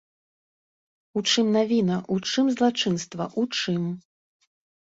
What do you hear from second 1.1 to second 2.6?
У чым навіна, у чым